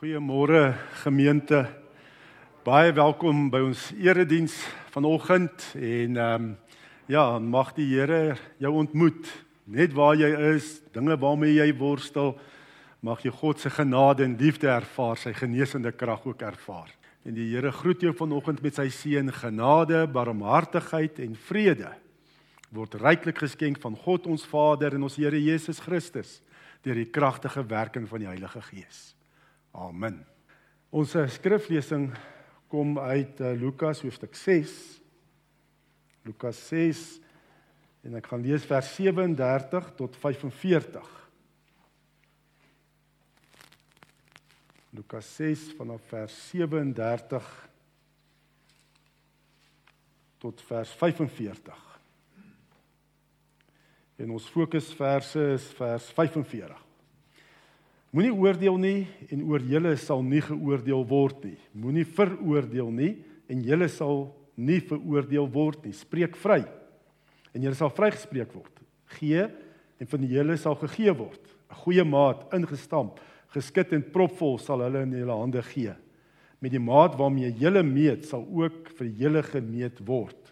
[0.00, 1.58] Goeiemôre gemeente.
[2.64, 4.54] Baie welkom by ons erediens
[4.94, 6.46] vanoggend en ehm um,
[7.04, 9.28] ja, mag die Here jou ontmoet
[9.68, 12.32] net waar jy is, dinge waarmee jy worstel,
[13.04, 16.88] mag jy God se genade en liefde ervaar, sy genesende krag ook ervaar.
[17.28, 21.92] En die Here groet jou vanoggend met sy seën, genade, barmhartigheid en vrede
[22.72, 26.38] word ryklik geskenk van God ons Vader en ons Here Jesus Christus
[26.80, 29.10] deur die kragtige werking van die Heilige Gees.
[29.70, 30.18] Amen.
[30.90, 32.08] Ons eh, skriflesing
[32.70, 34.72] kom uit uh, Lukas hoofstuk 6.
[36.26, 37.04] Lukas 6
[38.06, 41.08] en ek gaan lees vers 37 tot 45.
[44.98, 47.50] Lukas 6 vanaf vers 37
[50.42, 51.88] tot vers 45.
[54.20, 56.89] En ons fokusverse is vers 45.
[58.10, 61.58] Moenie oordeel nie en oor julle sal nie geoordeel word nie.
[61.78, 63.12] Moenie veroordeel nie
[63.50, 64.24] en julle sal
[64.58, 65.94] nie veroordeel word nie.
[65.94, 66.64] Spreek vry
[67.54, 68.82] en julle sal vrygespreek word.
[69.14, 69.46] Gee
[70.00, 71.40] en van julle sal gegee word.
[71.70, 73.20] 'n Goeie maat ingestamp,
[73.54, 75.94] geskit en propvol sal hulle in julle hande gee.
[76.60, 80.50] Met die maat waarmee julle meet sal ook vir julle gemeet word.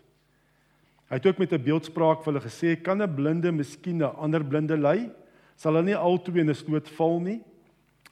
[1.10, 4.44] Hy het ook met 'n beeldspraak vir hulle gesê: "Kan 'n blinde miskien 'n ander
[4.44, 5.10] blinde lei?
[5.56, 7.42] Sal hulle nie albei in 'n sloot val nie?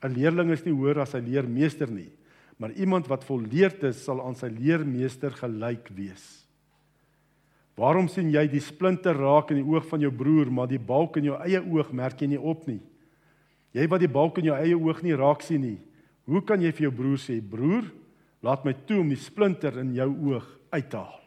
[0.02, 2.10] 'n Leerling is nie hoër as sy leermeester nie,
[2.58, 6.46] maar iemand wat volleerd is, sal aan sy leermeester gelyk wees."
[7.76, 11.18] Waarom sien jy die splinter raak in die oog van jou broer, maar die balk
[11.20, 12.80] in jou eie oog merk jy nie op nie?
[13.76, 15.78] Jy wat die balk in jou eie oog nie raak sien nie,
[16.24, 17.84] hoe kan jy vir jou broer sê: "Broer,
[18.42, 21.20] laat my toe om die splinter in jou oog uit te haal"?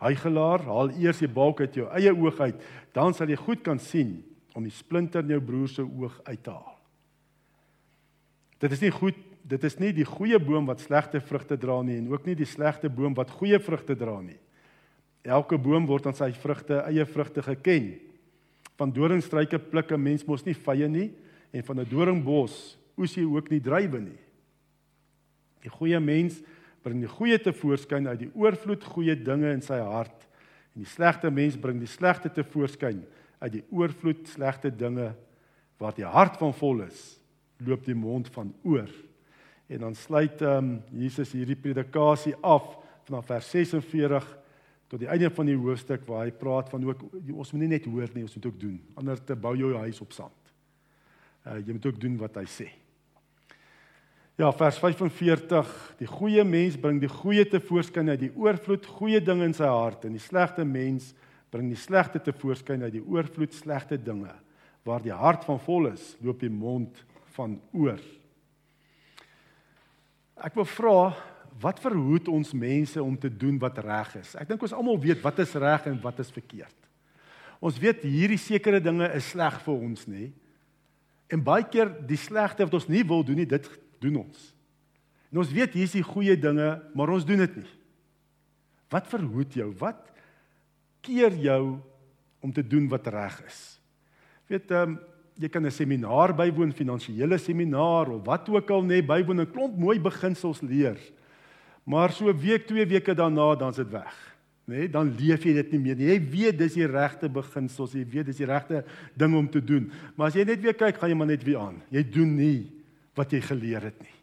[0.00, 2.60] Hygelaar, haal eers die balk uit jou eie oog uit,
[2.96, 4.24] dan sal jy goed kan sien
[4.56, 6.79] om die splinter in jou broer se oog uit te haal.
[8.60, 9.16] Dit is nie goed,
[9.48, 12.48] dit is nie die goeie boom wat slegte vrugte dra nie en ook nie die
[12.48, 14.36] slegte boom wat goeie vrugte dra nie.
[15.24, 17.94] Elke boom word aan sy vrugte eie vrugte geken.
[18.80, 21.10] Van doringstruike pluk 'n mens mos nie vye nie
[21.52, 24.20] en van 'n doringbos oes jy ook nie druiwe nie.
[25.62, 26.42] Die goeie mens
[26.82, 30.28] bring die goeie te voorskyn uit die oorvloed goeie dinge in sy hart
[30.74, 33.04] en die slegte mens bring die slegte te voorskyn
[33.40, 35.14] uit die oorvloed slegte dinge
[35.78, 37.19] wat die hart van vol is
[37.66, 38.90] loop die mond van oor
[39.70, 42.76] en dan sluit um, Jesus hierdie predikasie af
[43.08, 44.28] vanaf vers 46
[44.90, 47.88] tot die einde van die hoofstuk waar hy praat van ook ons moet nie net
[47.88, 50.54] hoor nie ons moet ook doen anders te bou jou huis op sand
[51.46, 52.70] uh, jy moet ook doen wat hy sê
[54.40, 55.68] Ja, vers 45.
[55.98, 59.68] Die goeie mens bring die goeie te voorskyn uit die oorvloed goeie dinge in sy
[59.68, 61.10] hart en die slegte mens
[61.52, 64.32] bring die slegte te voorskyn uit die oorvloed slegte dinge.
[64.86, 67.02] Waar die hart van vol is, loop die mond
[67.40, 68.00] van oor.
[70.40, 70.98] Ek wil vra,
[71.60, 74.34] wat verhoed ons mense om te doen wat reg is?
[74.40, 76.76] Ek dink ons almal weet wat is reg en wat is verkeerd.
[77.60, 80.30] Ons weet hierdie sekere dinge is sleg vir ons, nê?
[81.30, 83.68] En baie keer die slegte wat ons nie wil doen nie, dit
[84.00, 84.46] doen ons.
[85.30, 87.68] En ons weet hier is die goeie dinge, maar ons doen dit nie.
[88.90, 89.68] Wat verhoed jou?
[89.78, 90.08] Wat
[91.04, 91.78] keer jou
[92.42, 93.60] om te doen wat reg is?
[94.50, 94.98] Weet ehm um,
[95.40, 99.76] jy kan 'n seminaar bywoon, finansiële seminaar of wat ook al nê, bywoon 'n klomp
[99.76, 100.98] mooi beginsels leer.
[101.84, 104.36] Maar so 'n week, twee weke daarna dan's dit weg.
[104.68, 106.06] Nê, dan leef jy dit nie meer nie.
[106.06, 108.84] Jy weet dis die regte beginsels, jy weet dis die regte
[109.16, 109.90] ding om te doen.
[110.14, 111.82] Maar as jy net weer kyk, gaan jy maar net weer aan.
[111.90, 112.70] Jy doen nie
[113.14, 114.14] wat jy geleer het nie.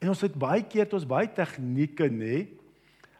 [0.00, 2.46] En ons het baie keer het ons baie tegnieke nê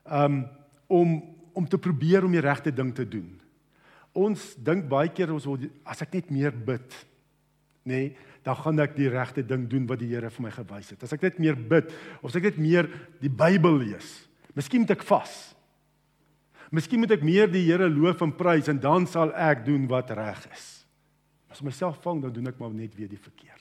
[0.06, 0.46] um
[0.86, 1.22] om
[1.52, 3.39] om te probeer om die regte ding te doen.
[4.16, 6.96] Ons dink baie keer ons wil as ek net meer bid
[7.86, 8.10] nê
[8.44, 11.02] dan gaan ek die regte ding doen wat die Here vir my gewys het.
[11.04, 11.90] As ek net meer bid
[12.22, 12.88] of as ek net meer
[13.20, 14.14] die Bybel lees.
[14.56, 15.34] Miskien moet ek vas.
[16.72, 20.12] Miskien moet ek meer die Here loof en prys en dan sal ek doen wat
[20.16, 20.68] reg is.
[21.52, 23.58] As myself vang dan doen ek maar net weer die verkeerde.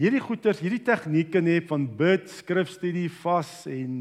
[0.00, 3.92] Hierdie goeters, hierdie tegnieke nê van bid, skrifstudie, vas en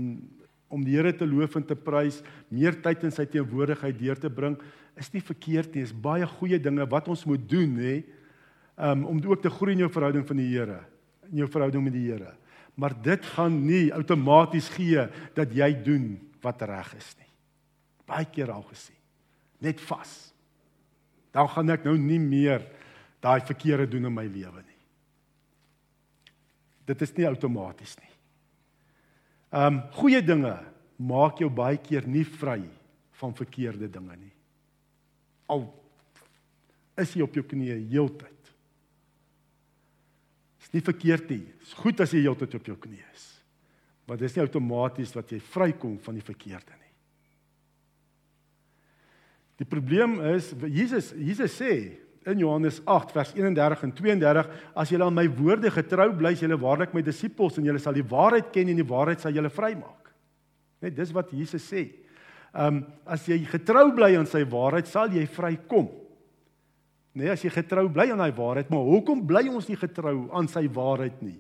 [0.70, 2.22] om die Here te loof en te prys,
[2.54, 4.56] meer tyd in sy teenwoordigheid deur te bring,
[5.00, 5.84] is nie verkeerd nie.
[5.84, 7.96] Dit is baie goeie dinge wat ons moet doen nê.
[8.78, 10.80] Um om ook te groei in jou verhouding van die Here,
[11.32, 12.36] in jou verhouding met die Here.
[12.80, 16.14] Maar dit gaan nie outomaties gee dat jy doen
[16.44, 17.32] wat reg is nie.
[18.08, 18.96] Baie keer al gesê.
[19.60, 20.14] Net vas.
[21.36, 22.64] Dan gaan ek nou nie meer
[23.22, 24.80] daai verkeerde doen in my lewe nie.
[26.90, 28.14] Dit is nie outomaties nie.
[29.50, 30.54] Ehm um, goeie dinge
[31.00, 32.62] maak jou baie keer nie vry
[33.20, 34.34] van verkeerde dinge nie.
[35.50, 35.64] Al
[37.00, 38.52] is jy op jou knieë heeltyd.
[40.60, 41.46] Dis nie verkeerd nie.
[41.64, 43.26] Dis goed as jy heeltyd op jou knie is.
[44.06, 46.94] Maar dis nie outomaties wat jy vrykom van die verkeerde nie.
[49.60, 51.74] Die probleem is Jesus Jesus sê
[52.32, 56.58] in Johannes 8 vers 31 en 32 as julle aan my woorde getrou bly, julle
[56.60, 60.12] waarlik my disippels en julle sal die waarheid ken en die waarheid sal julle vrymaak.
[60.84, 61.88] Net dis wat Jesus sê.
[62.54, 65.90] Ehm um, as jy getrou bly aan sy waarheid, sal jy vrykom.
[67.20, 70.48] Nee, as jy getrou bly aan daai waarheid, maar hoekom bly ons nie getrou aan
[70.50, 71.38] sy waarheid nie?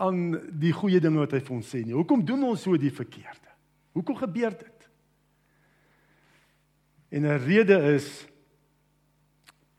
[0.00, 1.96] Aan die goeie dinge wat hy vir ons sê nie.
[1.96, 3.48] Hoekom doen ons so die verkeerde?
[3.96, 4.88] Hoekom gebeur dit?
[7.10, 8.29] En 'n rede is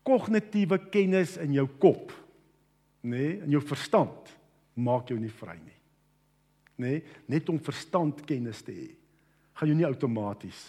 [0.08, 2.14] kognitiewe kennis in jou kop,
[3.04, 4.32] nê, nee, in jou verstand
[4.82, 5.78] maak jou nie vry nie.
[6.82, 8.88] Nê, nee, net om verstand kennis te hê,
[9.58, 10.62] gaan jou nie outomaties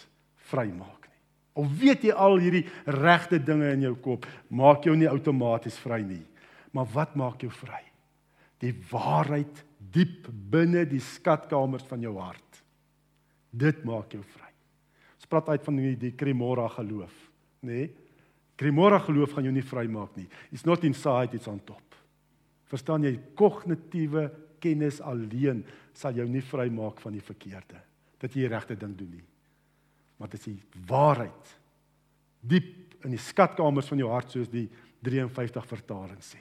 [0.51, 1.21] vry maak nie.
[1.63, 6.01] Of weet jy al hierdie regte dinge in jou kop maak jou nie outomaties vry
[6.05, 6.23] nie.
[6.73, 7.81] Maar wat maak jou vry?
[8.61, 9.61] Die waarheid
[9.93, 12.61] diep binne die skatkamers van jou hart.
[13.53, 14.49] Dit maak jou vry.
[15.19, 17.13] Ons praat uit van die, die Kremora geloof,
[17.63, 17.83] nê?
[17.83, 17.91] Nee?
[18.55, 20.27] Kremora geloof gaan jou nie vrymaak nie.
[20.51, 21.97] It's not inside, it's on top.
[22.69, 23.15] Verstaan jy?
[23.37, 24.27] Kognitiewe
[24.63, 25.63] kennis alleen
[25.97, 27.81] sal jou nie vrymaak van die verkeerde.
[28.21, 29.25] Dat jy die regte ding doen nie.
[30.17, 31.59] Maar dit is die waarheid
[32.43, 34.67] diep in die skatkamers van jou hart soos die
[35.03, 36.39] 53 vertaling sê.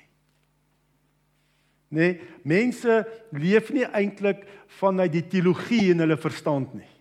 [1.92, 2.16] Nee,
[2.48, 3.02] mense
[3.36, 4.46] leef nie eintlik
[4.78, 6.91] vanuit die teologie en hulle verstand nie.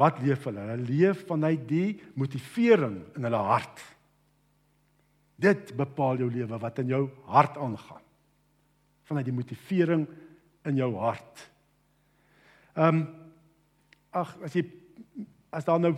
[0.00, 0.62] Wat leef hulle?
[0.64, 3.82] Hulle leef vanuit die motivering in hulle hart.
[5.40, 8.04] Dit bepaal jou lewe wat in jou hart aangaan.
[9.08, 10.06] Vanuit die motivering
[10.68, 11.48] in jou hart.
[12.76, 13.08] Ehm um,
[14.10, 14.64] ag as jy
[15.54, 15.92] as daar nou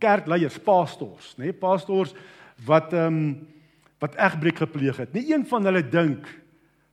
[0.00, 2.14] kerkleiers, pastors, nê, nee, pastors
[2.64, 3.46] wat ehm um,
[3.98, 5.10] wat egbreek gepleeg het.
[5.12, 6.28] Nie een van hulle dink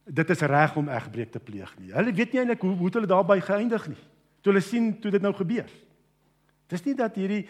[0.06, 1.94] dit is reg om egbreek te pleeg nie.
[1.94, 4.02] Hulle weet nie eintlik hoe hoe hulle daarbey geëindig nie.
[4.42, 5.70] Toe hulle sien toe dit nou gebeur.
[6.72, 7.46] Dis nie dat hierdie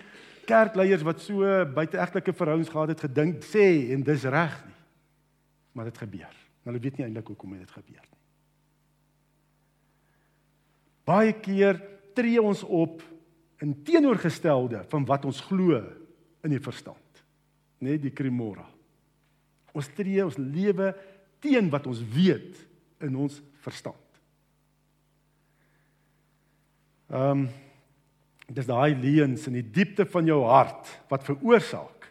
[0.46, 1.42] kerkleiers wat so
[1.76, 4.78] buiteegtelike verhoudings gehad het gedink sê en dis reg nie.
[5.76, 6.36] Maar dit gebeur.
[6.66, 8.22] Hulle weet nie eintlik hoekom dit gebeur nie.
[11.06, 11.82] Baie keer
[12.18, 13.04] tree ons op
[13.62, 15.82] in teenoorgestelde van wat ons glo
[16.46, 17.22] in die verstand.
[17.84, 18.66] Net die krimora.
[19.76, 20.94] Ons tree ons lewe
[21.44, 22.58] teen wat ons weet
[23.06, 24.02] in ons verstand.
[27.12, 27.46] Ehm um,
[28.45, 32.09] Dis daai leuns in die diepte van jou hart wat veroorsaak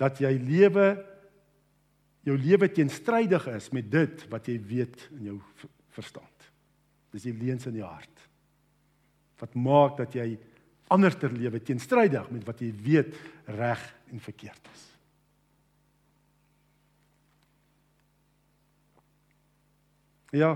[0.00, 0.90] dat jy lewe
[2.26, 5.38] jou lewe teenstrydig is met dit wat jy weet in jou
[5.94, 6.50] verstand.
[7.12, 8.28] Dis die leuns in jou hart
[9.42, 10.36] wat maak dat jy
[10.92, 13.16] anders ter lewe teenstrydig met wat jy weet
[13.56, 13.80] reg
[14.12, 14.84] en verkeerd is.
[20.32, 20.54] Ja,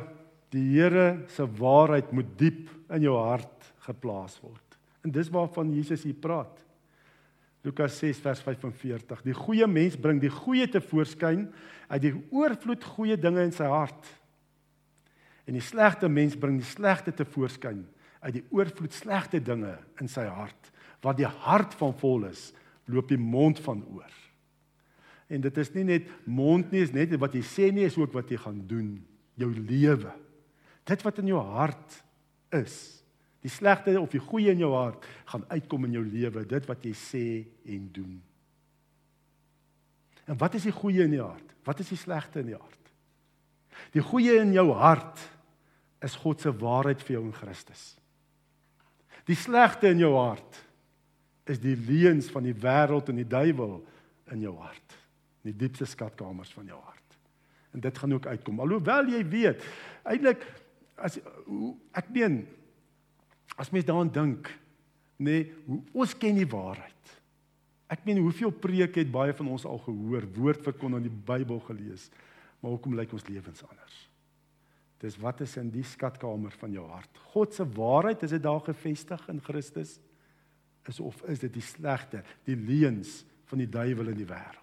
[0.54, 4.65] die Here se waarheid moet diep in jou hart geplaas word.
[5.06, 6.58] En dis waarvan Jesus hier praat.
[7.62, 9.22] Lukas 6 vers 45.
[9.26, 11.44] Die goeie mens bring die goeie te voorskyn
[11.86, 14.08] uit die oorvloed goeie dinge in sy hart.
[15.46, 17.84] En die slegte mens bring die slegte te voorskyn
[18.26, 20.72] uit die oorvloed slegte dinge in sy hart.
[21.04, 22.48] Wat die hart van vol is,
[22.90, 24.10] loop die mond van oor.
[25.30, 28.14] En dit is nie net mond nie, is net wat jy sê nie, is ook
[28.14, 28.90] wat jy gaan doen,
[29.38, 30.10] jou lewe.
[30.86, 32.00] Dit wat in jou hart
[32.54, 32.95] is,
[33.46, 36.82] Die slegte of die goeie in jou hart gaan uitkom in jou lewe, dit wat
[36.82, 37.26] jy sê
[37.70, 38.16] en doen.
[40.26, 41.52] En wat is die goeie in jou hart?
[41.66, 42.90] Wat is die slegte in jou hart?
[43.94, 45.22] Die goeie in jou hart
[46.02, 47.84] is God se waarheid vir jou in Christus.
[49.30, 50.58] Die slegte in jou hart
[51.46, 53.78] is die leuns van die wêreld en die duiwel
[54.34, 54.98] in jou hart,
[55.44, 57.18] in die diepste skatkamers van jou hart.
[57.74, 58.58] En dit gaan ook uitkom.
[58.64, 59.62] Alhoewel jy weet,
[60.02, 60.42] eintlik
[60.98, 61.20] as
[61.94, 62.40] ek meen
[63.56, 64.50] As mens daaraan dink,
[65.16, 66.92] nê, nee, ons ken die waarheid.
[67.88, 71.60] Ek meen hoeveel preke het baie van ons al gehoor, woord verkondig in die Bybel
[71.68, 72.10] gelees,
[72.60, 74.02] maar hoekom lyk ons lewens anders?
[75.02, 77.20] Dis wat is in die skatkamer van jou hart?
[77.34, 79.98] God se waarheid is dit daar gefestig in Christus?
[80.88, 83.20] Is of is dit die slegte, die leuns
[83.50, 84.62] van die duiwel in die wêreld?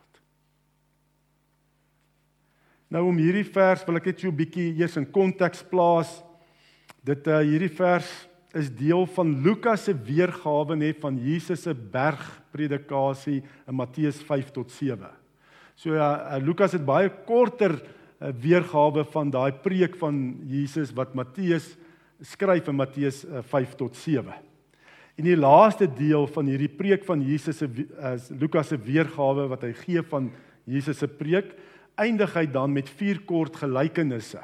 [2.93, 6.21] Nou om hierdie vers wil ek net so 'n bietjie eers in konteks plaas.
[7.03, 8.09] Dit uh hierdie vers
[8.53, 14.71] is deel van Lukas se weergawe nê van Jesus se bergpredikasie in Matteus 5 tot
[14.71, 15.09] 7.
[15.75, 21.71] So uh, Lukas het baie korter uh, weergawe van daai preek van Jesus wat Matteus
[22.21, 24.29] skryf in Matteus uh, 5 tot 7.
[25.17, 29.65] En die laaste deel van hierdie preek van Jesus se uh, Lukas se weergawe wat
[29.65, 30.29] hy gee van
[30.69, 31.55] Jesus se preek
[31.97, 34.41] eindig hy dan met vier kort gelykenisse.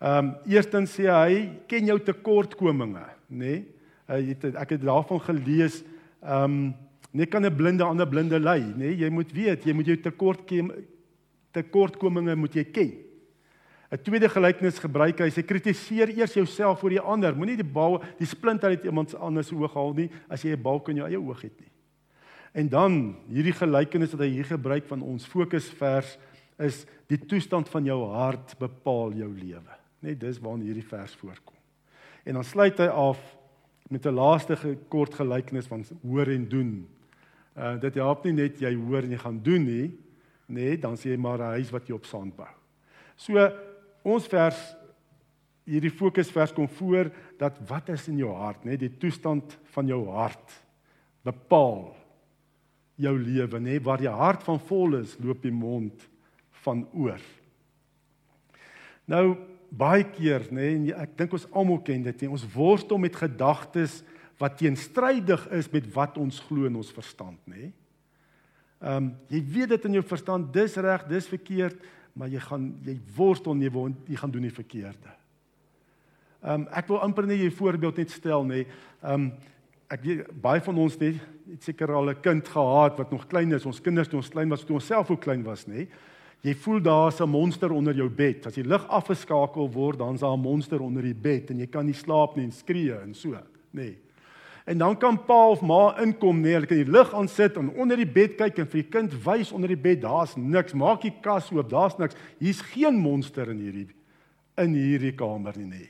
[0.00, 1.36] Ehm um, eerstens sê hy
[1.70, 3.36] ken jou tekortkominge, nê?
[3.38, 3.62] Nee?
[4.10, 5.82] Hy het ek het daarvan gelees
[6.22, 6.74] ehm um,
[7.14, 8.74] net kan 'n blinde ander blinde lei, nê?
[8.76, 8.96] Nee?
[8.96, 10.42] Jy moet weet, jy moet jou tekort
[11.52, 12.92] tekortkominge moet jy ken.
[13.92, 17.36] 'n Tweede gelykenis gebruik hy sê kritiseer eers jouself voor die ander.
[17.36, 20.88] Moenie die bal, die splint uit iemand anders oog haal nie as jy 'n balk
[20.88, 21.70] in jou eie oog het nie.
[22.54, 26.18] En dan hierdie gelykenis wat hy hier gebruik van ons fokusvers
[26.58, 29.83] is die toestand van jou hart bepaal jou lewe.
[30.04, 31.56] Net dis waar hierdie vers voorkom.
[32.24, 33.20] En dan sluit hy af
[33.88, 34.56] met 'n laaste
[34.88, 36.88] kort gelykenis van hoor en doen.
[37.56, 39.98] Uh dit help nie net jy hoor en jy gaan doen nie,
[40.46, 42.48] nee, dan sê jy maar 'n huis wat jy op sand bou.
[43.16, 43.52] So
[44.02, 44.76] ons vers
[45.64, 50.08] hierdie fokusvers kom voor dat wat is in jou hart, nê, die toestand van jou
[50.08, 50.64] hart
[51.24, 51.94] bepaal
[52.96, 56.08] jou lewe, nê, waar jou hart van vol is, loop die mond
[56.50, 57.20] van oor.
[59.06, 59.36] Nou
[59.78, 64.02] baie keer, nê, ek dink ons almal ken dit, nie, ons worstel met gedagtes
[64.38, 67.72] wat teenstrydig is met wat ons glo in ons verstand, nê.
[68.84, 71.78] Ehm um, jy weet dit in jou verstand, dis reg, dis verkeerd,
[72.14, 75.14] maar jy gaan jy worstel nie want jy gaan doen die verkeerde.
[76.44, 78.66] Ehm um, ek wil amper net 'n voorbeeld net stel nê.
[79.02, 79.32] Ehm um,
[79.88, 83.52] ek weet baie van ons net het seker al 'n kind gehad wat nog klein
[83.52, 83.66] is.
[83.66, 85.88] Ons kinders toe ons klein was, toe ons self ook klein was nê.
[86.44, 88.46] Jy voel daar's 'n monster onder jou bed.
[88.46, 91.86] As die lig afgeskakel word, dan's daar 'n monster onder die bed en jy kan
[91.86, 93.36] nie slaap nie en skree en so
[93.72, 93.96] nê.
[94.66, 97.70] En dan kan pa of ma inkom nee, hulle kan die lig aan sit en
[97.70, 100.72] onder die bed kyk en vir die kind wys onder die bed, daar's niks.
[100.72, 102.16] Maak die kas oop, daar's niks.
[102.38, 103.88] Hier's geen monster in hierdie
[104.56, 105.88] in hierdie kamer nie nê.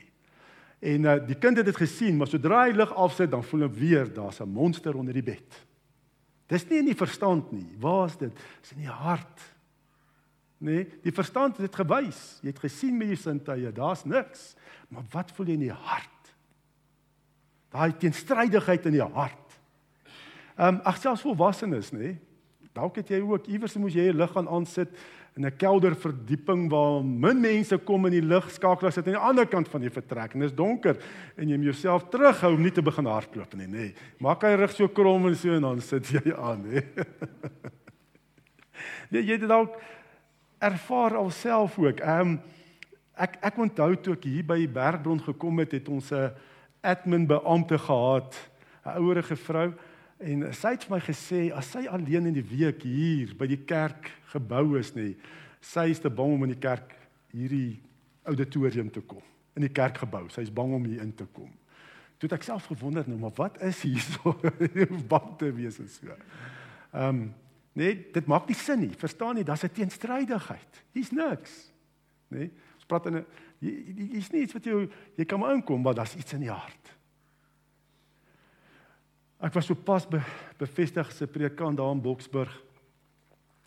[0.79, 3.69] En uh, die kind het dit gesien, maar sodra hy lig afsit, dan voel hy
[3.69, 5.65] weer daar's 'n monster onder die bed.
[6.47, 7.67] Dis nie in die verstand nie.
[7.79, 8.33] Waar is dit?
[8.61, 9.54] Dis in die hart.
[10.65, 12.39] Nee, die verstand het dit gewys.
[12.41, 14.53] Jy het gesien met jou sintuie, daar's niks.
[14.89, 16.15] Maar wat voel jy in die hart?
[17.75, 19.59] daai teenstrydigheid in die hart.
[20.55, 22.15] Ehm um, ag selfs volwassenes, nê?
[22.75, 24.91] Dalk het jy ook iewers moet jy 'n lig aan aansit
[25.35, 29.27] in 'n kelderverdieping waar min mense kom in die lig skakel as dit aan die
[29.29, 30.95] ander kant van die vertrek en dit is donker
[31.37, 33.93] en jy moet jouself terughou om nie te begin hardloop nie, nê.
[34.19, 36.83] Maak hy rig so krom en so en dan sit jy aan, nê.
[39.13, 39.75] jy jy dit dalk
[40.59, 41.99] ervaar alself ook.
[41.99, 42.37] Ehm
[43.15, 46.31] ek ek onthou toe ek hier by bergbron gekom het, het ons 'n
[46.83, 48.35] admin beampte gehad,
[48.85, 49.73] 'n ouerige vrou
[50.19, 53.63] en sy het vir my gesê as sy alleen in die week hier by die
[53.65, 55.15] kerk gebou is nie,
[55.61, 56.95] sy is te bang om in die kerk
[57.31, 57.79] hierdie
[58.23, 59.21] auditorium te kom,
[59.55, 60.29] in die kerkgebou.
[60.29, 61.51] Sy is bang om hier in te kom.
[62.17, 64.35] Toe het ek self gewonder nou, maar wat is hierso
[65.13, 66.07] bang te wees en so.
[66.93, 67.33] Ehm um,
[67.75, 68.93] nee, dit maak nie sin nie.
[68.97, 69.43] Verstaan jy?
[69.43, 70.83] Daar's 'n teenstrydigheid.
[70.95, 71.71] Hier's niks.
[72.27, 73.25] Nee, ons praat in 'n
[73.59, 74.85] Dis nie iets wat jy
[75.17, 76.91] jy kan inkom, maar daar's iets in die hart.
[79.45, 80.21] Ek was so pas be,
[80.59, 82.51] bevestig se predikant daar in Boksburg.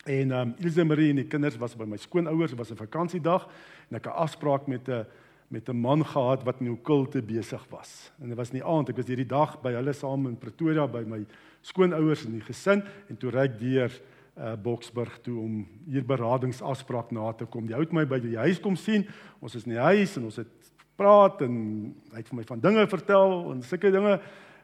[0.05, 3.49] En ehm um, Elise Marie en die kinders was by my skoonouers, was 'n vakansiedag
[3.89, 5.05] en ek 'n afspraak met 'n
[5.49, 8.11] met 'n man gehad wat in okulte besig was.
[8.21, 10.87] En dit was in die aand, ek was hierdie dag by hulle saam in Pretoria
[10.87, 11.25] by my
[11.61, 13.91] skoonouers en die gesin en toe ry ek deur
[14.37, 17.65] uh Boksburg toe om hier beradingsafspraak na te kom.
[17.67, 19.07] Die ou het my by die huis kom sien.
[19.41, 20.47] Ons is in die huis en ons het
[20.95, 24.19] praat en hy het vir my van dinge vertel en sulke dinge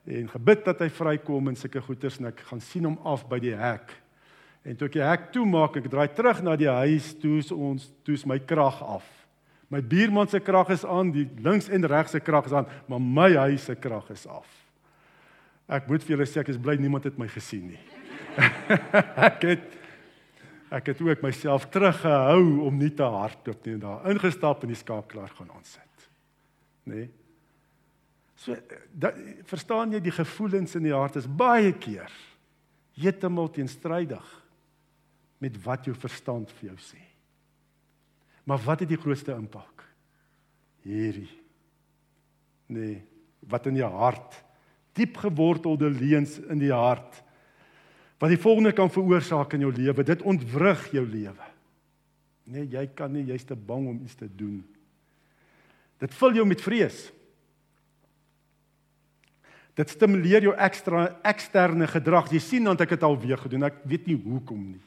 [0.06, 3.40] en gebid dat hy vrykom en sulke goeters en ek gaan sien hom af by
[3.40, 3.92] die hek.
[4.64, 8.16] En toe ek die hek toemaak, ek draai terug na die huis, toe ons toe
[8.18, 9.25] is my krag af.
[9.74, 13.02] My buurman se krag is aan, die links en regs se krag is aan, maar
[13.02, 14.50] my huis se krag is af.
[15.66, 17.82] Ek moet vir julle sê ek is bly niemand het my gesien nie.
[19.30, 19.72] ek het
[20.76, 24.80] ek het ook myself teruggehou om nie te hardloop nie en daar ingestap en die
[24.80, 26.10] skakelaar gaan aansit.
[26.90, 27.06] Nê?
[27.06, 27.12] Nee?
[28.42, 28.58] So
[28.92, 29.18] dat,
[29.48, 32.12] verstaan jy die gevoelens in die hart is baie keer
[33.00, 34.26] heeltemal teenstrydig
[35.44, 37.02] met wat jou verstand vir jou sê.
[38.46, 39.84] Maar wat het die grootste impak?
[40.86, 41.30] Hierdie.
[42.70, 43.00] Nee,
[43.46, 44.42] wat in jou hart
[44.96, 47.22] diep gewortelde leuns in die hart
[48.22, 50.06] wat die volgende kan veroorsaak in jou lewe.
[50.08, 51.50] Dit ontwrig jou lewe.
[52.48, 54.62] Nee, jy kan nie, jy's te bang om iets te doen.
[56.00, 57.02] Dit vul jou met vrees.
[59.76, 62.32] Dit stimuleer jou ekstra eksterne gedrag.
[62.32, 63.68] Jy sien dan ek het al weer gedoen.
[63.68, 64.84] Ek weet nie hoekom nie.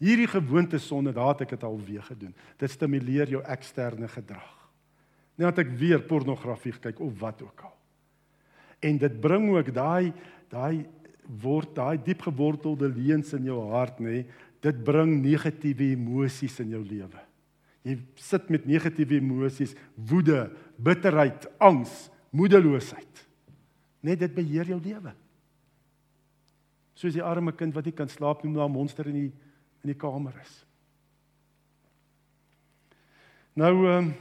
[0.00, 2.32] Hierdie gewoonte sonde, daar het ek dit al weer gedoen.
[2.56, 4.48] Dit stimuleer jou eksterne gedrag.
[5.36, 7.76] Nie dat ek weer pornografie kyk of wat ook al.
[8.80, 10.12] En dit bring ook daai
[10.50, 10.86] daai
[11.40, 14.24] word daai diep gewortelde leuns in jou hart nê
[14.64, 17.20] dit bring negatiewe emosies in jou lewe.
[17.86, 23.22] Jy sit met negatiewe emosies, woede, bitterheid, angs, moedeloosheid.
[24.04, 25.14] Net dit beheer jou lewe.
[26.92, 29.32] Soos die arme kind wat nie kan slaap nie omdat 'n monster in die
[29.82, 30.56] in die kamer is.
[33.58, 34.12] Nou ehm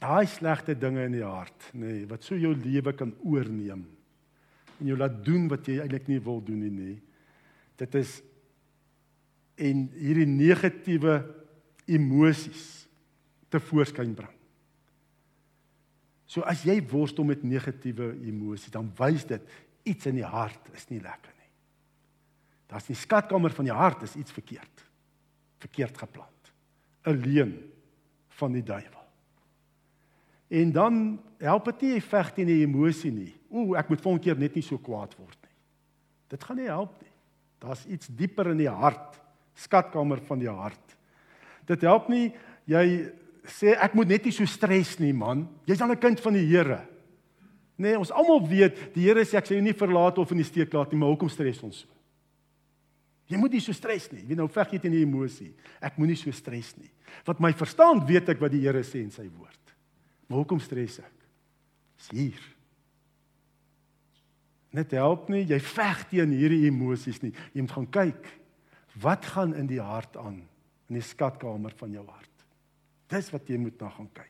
[0.00, 3.82] daai slegte dinge in die hart, nê, nee, wat so jou lewe kan oorneem
[4.80, 6.94] en jou laat doen wat jy eintlik nie wil doen nie, nê.
[7.76, 8.14] Dit is
[9.60, 11.18] en hierdie negatiewe
[11.84, 12.62] emosies
[13.52, 14.32] te voorskyn bring.
[16.30, 19.52] So as jy worstel met negatiewe emosies, dan wys dit
[19.90, 21.39] iets in die hart is nie lekker nie.
[22.70, 24.84] Daar's die skatkamer van die hart is iets verkeerd.
[25.58, 26.52] Verkeerd geplant.
[27.04, 27.72] 'n Leuen
[28.28, 29.06] van die duiwel.
[30.48, 33.32] En dan help dit nie jy veg teen die emosie nie.
[33.50, 35.56] Ooh, ek moet volgende keer net nie so kwaad word nie.
[36.28, 37.12] Dit gaan nie help nie.
[37.58, 39.20] Daar's iets dieper in die hart,
[39.54, 40.96] skatkamer van die hart.
[41.66, 42.32] Dit help nie
[42.70, 43.12] jy
[43.46, 45.48] sê ek moet net nie so stres nie, man.
[45.66, 46.86] Jy's dan 'n kind van die Here.
[47.76, 50.44] Nee, ons almal weet die Here sê ek sal jou nie verlaat of in die
[50.44, 51.99] steek laat nie, maar hoekom stres ons so?
[53.30, 54.24] Jy moet nie so stres nie.
[54.26, 55.52] Wie nou veg jy teen die emosie?
[55.78, 56.90] Ek moenie so stres nie.
[57.26, 59.74] Wat my verstand weet ek wat die Here sê in sy woord.
[60.26, 61.28] Maar hoekom stres ek?
[62.00, 62.42] Dis hier.
[64.74, 67.32] Net help nie jy veg teen hierdie emosies nie.
[67.54, 68.34] Jy moet gaan kyk
[69.02, 70.42] wat gaan in die hart aan
[70.90, 72.44] in die skatkamer van jou hart.
[73.10, 74.26] Dis wat jy moet na gaan kyk.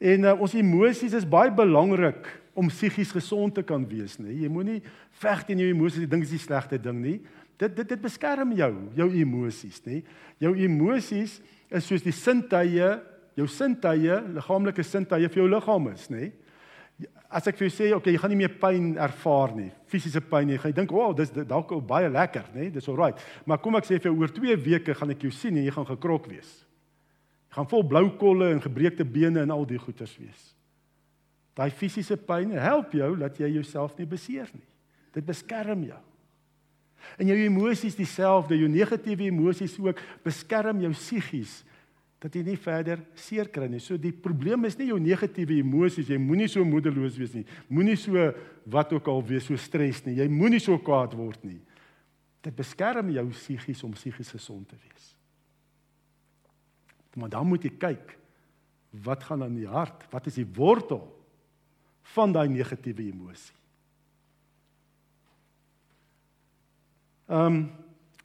[0.00, 4.32] En uh, ons emosies is baie belangrik om psigies gesond te kan wees, nê?
[4.42, 4.80] Jy moenie
[5.20, 7.20] veg teen jou emosies, jy dink dit is 'n slegte ding nie.
[7.58, 10.02] Dit dit dit beskerm jou, jou emosies, nê?
[10.40, 13.00] Jou emosies is soos die sintuie
[13.36, 16.30] jou sintuie, liggaamlike sintuie vir jou liggaam is, nê?
[17.28, 20.46] As ek vir jou sê, okay, jy gaan nie meer pyn ervaar nie, fisiese pyn
[20.48, 20.54] nie.
[20.56, 22.72] Jy gaan dink, "Wow, dis dalk baie lekker, nê?
[22.72, 25.56] Dis alright." Maar kom ek sê vir jou oor 2 weke gaan ek jou sien
[25.56, 26.64] en jy gaan gekrok wees.
[27.50, 30.55] Jy gaan vol blou kolle en gebreekte bene en al die goeters wees.
[31.56, 34.66] Daai fisiese pyn help jou dat jy jouself nie beseer nie.
[35.16, 36.02] Dit beskerm jou.
[37.16, 41.62] En jou emosies dieselfde, jou negatiewe emosies ook beskerm jou psigies
[42.20, 43.80] dat jy nie verder seer kry nie.
[43.80, 47.44] So die probleem is nie jou negatiewe emosies, jy moenie so moedeloos wees nie.
[47.72, 48.30] Moenie so
[48.72, 50.16] wat ook al wees, so stres nie.
[50.18, 51.60] Jy moenie so kwaad word nie.
[52.44, 55.12] Dit beskerm jou psigies om psigies gesond te wees.
[57.16, 58.16] Maar dan moet jy kyk
[59.06, 60.04] wat gaan aan die hart?
[60.12, 61.04] Wat is die wortel
[62.14, 63.54] van daai negatiewe emosie?
[67.26, 67.66] Ehm um,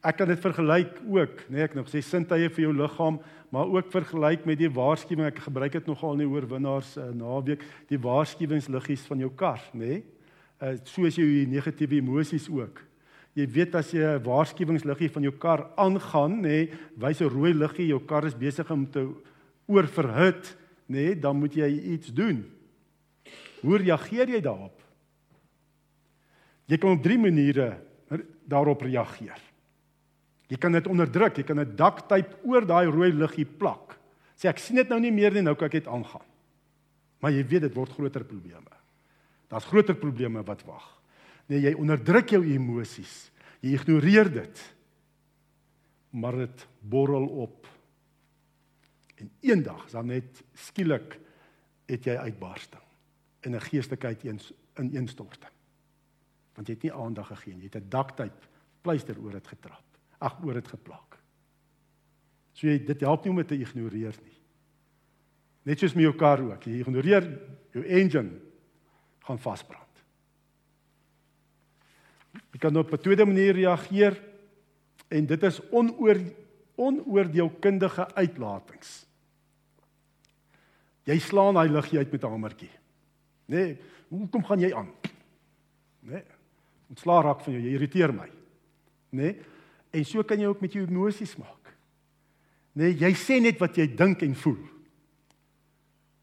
[0.02, 3.20] ek kan dit vergelyk ook, nê, nee, ek nog sê sintuie vir jou liggaam
[3.52, 7.65] maar ook vergelyk met die waarskuwing ek gebruik dit nogal in die oorwinnaars uh, naweek
[7.89, 10.00] die waarskuwingsliggies van jou kar nê nee?
[10.63, 12.80] uh, soos jou negatiewe emosies ook
[13.36, 17.54] jy weet as jy 'n waarskuwingsliggie van jou kar aangaan nê nee, wys 'n rooi
[17.54, 19.04] liggie jou kar is besig om te
[19.67, 20.56] oorverhit
[20.88, 22.46] nê nee, dan moet jy iets doen
[23.62, 24.78] hoe reageer jy daarop
[26.67, 27.74] jy kan op drie maniere
[28.47, 29.52] daarop reageer
[30.52, 33.95] Jy kan dit onderdruk, jy kan 'n daktyp oor daai rooi liggie plak.
[34.36, 36.28] Sê ek sien dit nou nie meer nie, nou kan ek dit aangaan.
[37.21, 38.71] Maar jy weet dit word groter probleme.
[39.47, 41.02] Daar's groter probleme wat wag.
[41.47, 43.32] Nee, jy onderdruk jou emosies.
[43.62, 44.74] Jy ignoreer dit.
[46.12, 47.67] Maar dit borrel op.
[49.15, 51.19] En eendag dan net skielik
[51.88, 52.81] het jy uitbarsting
[53.41, 54.17] in 'n geestelike
[54.77, 55.54] ineenstorting.
[56.56, 57.63] Want jy het nie aandag gegee nie.
[57.63, 58.47] Jy het 'n daktyp
[58.82, 59.84] pleister oor dit getrap
[60.21, 61.17] ag oor dit geplak.
[62.54, 64.38] So jy dit help nie om dit te ignoreer nie.
[65.69, 66.65] Net soos met jou kar ook.
[66.65, 67.27] Jy ignoreer
[67.73, 68.39] jou engine
[69.25, 70.04] gaan vasbrand.
[72.54, 74.21] Jy kan op 'n tweede manier reageer
[75.10, 76.17] en dit is onoor
[76.75, 79.06] onoordeelkundige uitlatings.
[81.04, 82.81] Jy slaan daai liggie uit met 'n hamertjie.
[83.52, 83.64] Nê?
[83.66, 83.78] Nee,
[84.12, 84.90] hoekom gaan jy aan?
[86.08, 86.20] Nê?
[86.20, 86.40] Nee,
[86.92, 88.28] ontslaa raak van jou, jy irriteer my.
[89.12, 89.32] Nê?
[89.32, 89.52] Nee,
[89.92, 91.72] En so kan jy ook met jou emosies maak.
[92.80, 94.60] Nee, jy sê net wat jy dink en voel.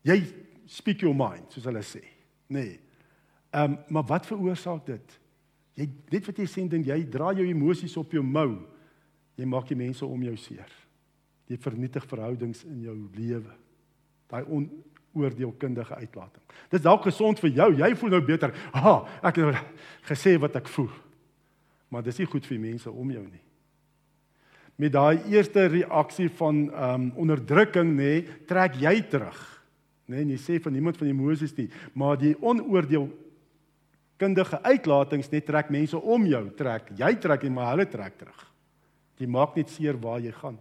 [0.08, 0.22] Jy
[0.68, 2.00] speak your mind, soos hulle sê.
[2.48, 2.78] Nee.
[3.52, 5.16] Ehm, um, maar wat veroorsaak dit?
[5.78, 8.64] Jy net wat jy sê ding, jy dra jou emosies op jou mou.
[9.38, 10.72] Jy maak die mense om jou seer.
[11.48, 13.52] Jy vernietig verhoudings in jou lewe.
[14.28, 14.42] Daai
[15.16, 16.44] onoordeelkundige uitlating.
[16.70, 17.68] Dis dalk gesond vir jou.
[17.80, 18.54] Jy voel nou beter.
[18.72, 19.66] Ha, ek het nou
[20.08, 20.90] gesê wat ek voel.
[21.88, 23.44] Maar dis nie goed vir mense om jou nie
[24.78, 29.38] met daai eerste reaksie van ehm um, onderdrukking nê, nee, trek jy terug.
[30.06, 31.66] Nê, nee, en jy sê van niemand van die Moses nie,
[31.98, 33.08] maar die onoordeel
[34.18, 36.92] kundige uitlatings net trek mense om jou trek.
[36.98, 38.46] Jy trek nie, maar hulle trek terug.
[39.18, 40.60] Jy maak net seer waar jy gaan.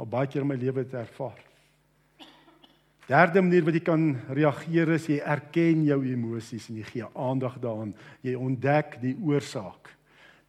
[0.00, 1.47] Al baie keer in my lewe het ervaar.
[3.08, 4.02] Derde manier wat jy kan
[4.36, 7.94] reageer is jy erken jou emosies en jy gee aandag daaraan.
[8.20, 9.88] Jy ontdek die oorsaak.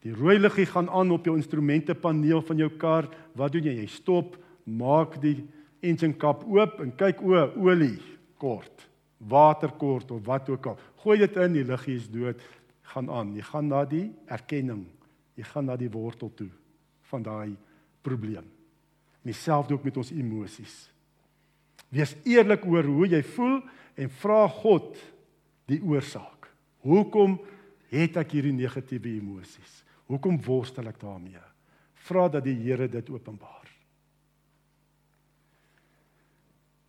[0.04, 3.08] Die rooi liggie gaan aan op jou instrumentepaneel van jou kar.
[3.40, 3.78] Wat doen jy?
[3.80, 4.36] Jy stop,
[4.68, 5.38] maak die
[5.80, 7.96] engine kap oop en kyk o, olie
[8.40, 8.84] kort,
[9.32, 10.78] water kort of wat ook al.
[11.00, 12.44] Gooi dit in, die liggie is dood,
[12.92, 13.34] gaan aan.
[13.40, 14.84] Jy gaan na die erkenning.
[15.40, 16.52] Jy gaan na die wortel toe
[17.08, 17.56] van daai
[18.04, 18.52] probleem.
[19.24, 20.90] Dieselfde ook met ons emosies.
[21.90, 23.60] Wees eerlik oor hoe jy voel
[24.00, 24.98] en vra God
[25.70, 26.50] die oorsaak.
[26.86, 27.38] Hoekom
[27.92, 29.80] het ek hierdie negatiewe emosies?
[30.10, 31.42] Hoekom worstel ek daarmee?
[32.08, 33.68] Vra dat die Here dit openbaar.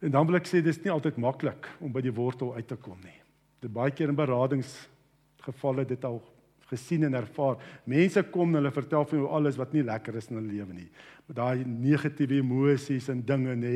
[0.00, 2.78] En dan wil ek sê dis nie altyd maklik om by die wortel uit te
[2.80, 3.16] kom nie.
[3.60, 6.22] Dit baie keer in beradingsgevalle dit al
[6.70, 7.58] gesien en ervaar.
[7.90, 10.76] Mense kom en hulle vertel vir jou alles wat nie lekker is in hulle lewe
[10.76, 10.88] nie.
[11.28, 13.74] Met daai negatiewe emosies en dinge nê.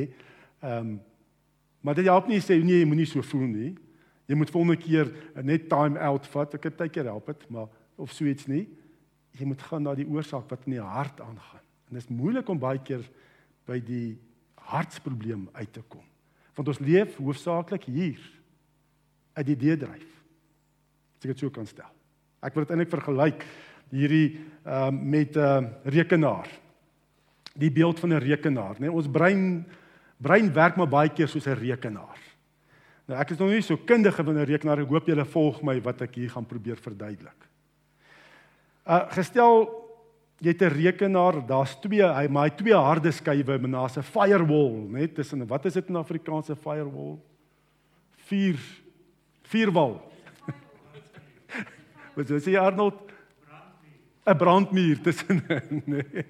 [0.62, 0.94] Ehm um,
[1.84, 3.72] Maar dit help nie sê nee, jy moenie so voel nie.
[4.24, 5.10] Jy moet volgende keer
[5.44, 6.56] net time out vat.
[6.56, 7.68] Ek het baie keer help dit, maar
[8.00, 8.64] of so iets nie.
[9.36, 11.64] Jy moet gaan na die oorsaak wat in die hart aangaan.
[11.90, 13.04] En dit is moeilik om baie keer
[13.68, 14.16] by die
[14.70, 16.04] hartsprobleem uit te kom.
[16.56, 18.22] Want ons leef hoofsaaklik hier
[19.34, 20.08] uit die deedryf.
[21.18, 21.90] As ek dit so kan stel.
[22.44, 23.44] Ek wil dit eintlik vergelyk
[23.92, 24.26] hierdie
[24.64, 26.48] ehm uh, met 'n uh, rekenaar.
[27.54, 28.88] Die beeld van 'n rekenaar, né?
[28.88, 29.66] Nee, ons brein
[30.24, 32.18] brein werk maar baie keer soos 'n rekenaar.
[33.06, 34.80] Nou ek is nog nie so kundige van 'n rekenaar.
[34.80, 37.48] Ek hoop julle volg my wat ek hier gaan probeer verduidelik.
[38.86, 39.68] Uh gestel
[40.40, 44.88] jy het 'n rekenaar, daar's twee, hy maar hy twee harde skywe met 'n firewall,
[44.88, 47.18] net tussen wat is dit in Afrikaanse firewall?
[48.26, 48.58] Vier
[49.42, 50.00] vierwal.
[52.16, 53.12] Wat sê jy Arnold?
[54.26, 55.42] 'n Brandmuur tussen
[55.84, 56.24] nee.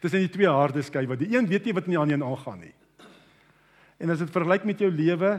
[0.00, 1.16] Tussen die twee harde skywe.
[1.16, 2.74] Die een weet nie wat in die ander een aangaan nie.
[4.00, 5.30] En as dit vergelyk met jou lewe,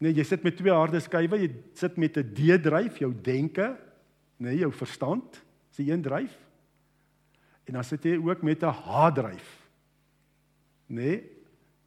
[0.00, 3.76] nee, jy sit met twee harde skywe, jy sit met 'n D-dryf, jou denke,
[4.36, 5.40] nee, jou verstand,
[5.70, 6.36] is die een dryf.
[7.64, 9.68] En dan sit jy ook met 'n H-dryf.
[10.86, 11.22] Nee,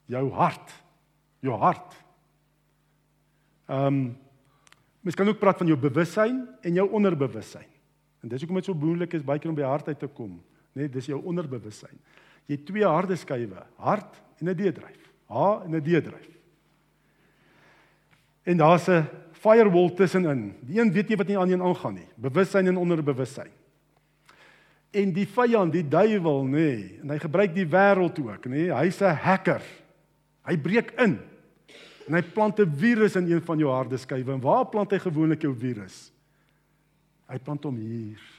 [0.05, 0.71] jou hart,
[1.39, 1.93] jou hart.
[3.67, 4.17] Ehm um,
[5.01, 7.67] mens kan ook praat van jou bewussyn en jou onderbewussyn.
[8.21, 10.41] En dis hoekom dit so moeilik is baie keer om by hart uit te kom.
[10.71, 11.99] Nee, dis jou onderbewussyn.
[12.45, 15.02] Jy het twee harde skywe, hart en 'n D-dryf.
[15.27, 16.29] H en 'n D-dryf.
[18.43, 20.55] En daar's 'n firewall tussenin.
[20.61, 22.07] Die een weet nie wat nie aan een aangaan nie.
[22.15, 23.51] Bewussyn en onderbewussyn.
[24.91, 28.49] En die vyand, die duiwel, nê, nee, en hy gebruik die wêreld ook, nê.
[28.49, 29.61] Nee, Hy's 'n hacker.
[30.45, 31.19] Hy breek in.
[32.07, 34.33] En hy plant 'n virus in een van jou harde skywe.
[34.33, 36.11] En waar plant hy gewoonlik jou virus?
[37.27, 38.32] Hy plant hom hier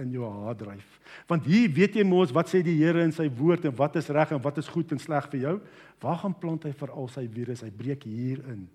[0.00, 0.98] in jou harddryf.
[1.28, 4.10] Want hier weet jy mos wat sê die Here in sy woord en wat is
[4.12, 5.56] reg en wat is goed en sleg vir jou.
[6.02, 7.64] Waar gaan plant hy vir al sy virus?
[7.66, 8.68] Hy breek hier in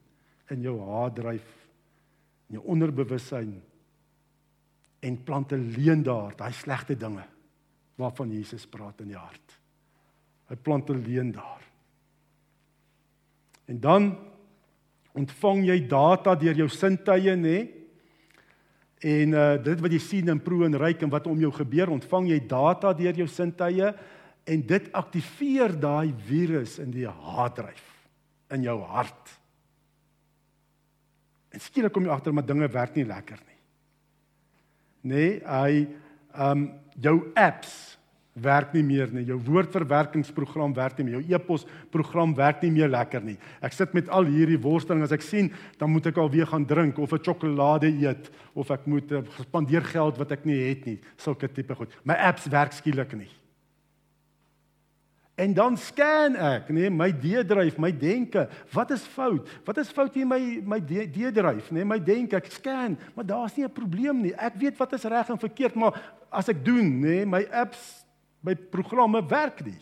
[0.53, 1.45] in jou harddryf,
[2.49, 3.55] in jou onderbewussyn
[5.01, 7.23] en plant 'n leuen daar, daai slegte dinge
[7.97, 9.59] waarvan Jesus praat in die hart.
[10.49, 11.61] Hy plant 'n leuen daar.
[13.65, 14.17] En dan
[15.13, 17.41] ontvang jy data deur jou sintuie, nê?
[17.41, 17.74] Nee?
[19.03, 21.91] En uh dit wat jy sien in pro en ryk en wat om jou gebeur,
[21.91, 23.91] ontvang jy data deur jou sintuie
[24.45, 27.83] en dit aktiveer daai virus in die harddryf
[28.53, 29.33] in jou hart.
[31.55, 33.59] En skielik kom jy agter maar dinge werk nie lekker nie.
[35.05, 35.85] Nee, hy
[36.41, 36.67] um
[36.99, 37.75] jou apps
[38.35, 39.23] werk nie meer nie.
[39.29, 41.21] Jou woordverwerkingsprogram werk nie meer.
[41.21, 43.37] Jou e-pos program werk nie meer lekker nie.
[43.63, 46.99] Ek sit met al hierdie worsteling as ek sien, dan moet ek alweer gaan drink
[46.99, 50.99] of 'n sjokolade eet of ek moet uh, spandeer geld wat ek nie het nie.
[51.17, 51.91] Sulke tipe goed.
[52.03, 53.31] My apps werk skielik nie.
[55.35, 58.47] En dan scan ek, nee, my D-dryf, my denke.
[58.71, 59.47] Wat is fout?
[59.65, 62.35] Wat is fout hier my my D-dryf, nee, my denke.
[62.35, 64.33] Ek scan, maar daar's nie 'n probleem nie.
[64.35, 65.93] Ek weet wat is reg en verkeerd, maar
[66.31, 68.04] as ek doen, nee, my apps
[68.45, 69.79] my programme werk nie.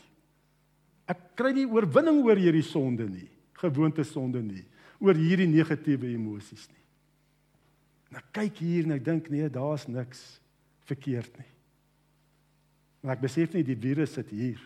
[1.10, 3.28] Ek kry nie oorwinning oor hierdie sonde nie,
[3.60, 4.64] gewoonte sonde nie,
[5.04, 6.84] oor hierdie negatiewe emosies nie.
[8.12, 10.22] En ek kyk hier en ek dink nee, daar's niks
[10.88, 11.50] verkeerd nie.
[13.04, 14.62] Maar ek besef nie die virus sit hier.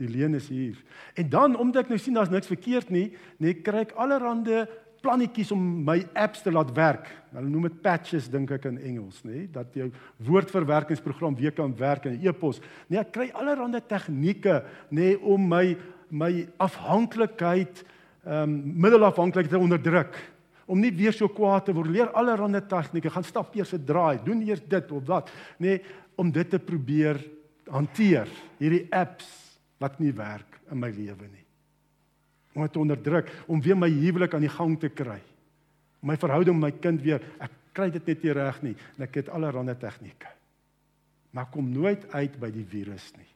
[0.00, 0.78] Die leen is hier.
[1.18, 3.08] En dan omdat ek nou sien daar's niks verkeerd nie,
[3.42, 4.62] nee, kry ek allerhande
[5.02, 7.08] plannetjies om my apps te laat werk.
[7.34, 9.90] Hulle noem dit patches dink ek in Engels, nê, dat jou
[10.26, 12.60] woordverwerkingsprogram weer kan werk in e-pos.
[12.88, 14.60] Nee, ek kry allerlei tegnieke,
[14.90, 15.64] nê, om my
[16.10, 17.84] my afhanklikheid,
[18.26, 20.16] ehm um, middelafhanklikheid te onderdruk
[20.70, 21.90] om nie weer so kwaad te word.
[21.90, 25.82] Leer allerlei tegnieke, gaan stap eers 'n draai, doen eers dit of wat, nê, nee,
[26.16, 27.18] om dit te probeer
[27.70, 28.28] hanteer.
[28.58, 29.26] Hierdie apps
[29.78, 31.46] wat nie werk in my lewe nie.
[32.54, 35.20] Om dit onderdruk, om weer my huwelik aan die gang te kry.
[36.00, 39.20] My verhouding met my kind weer, ek kry dit net nie reg nie en ek
[39.20, 40.32] het allerlei tegnieke.
[41.30, 43.28] Maar kom nooit uit by die virus nie.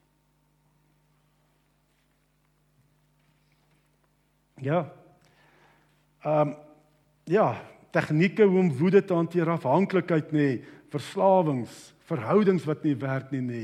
[4.65, 4.85] Ja.
[6.25, 6.55] Ehm um,
[7.25, 7.55] ja,
[7.91, 10.57] tegnieke hoe om woede te hanteer, afhanklikheid nê, nee,
[10.93, 13.61] verslawings, verhoudings wat nie werk nie nê.